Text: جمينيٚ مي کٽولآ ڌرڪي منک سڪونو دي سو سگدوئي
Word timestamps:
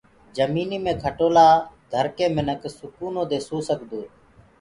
جمينيٚ 0.37 0.83
مي 0.85 0.93
کٽولآ 1.03 1.47
ڌرڪي 1.91 2.25
منک 2.35 2.61
سڪونو 2.77 3.21
دي 3.31 3.39
سو 3.47 3.57
سگدوئي 3.69 4.07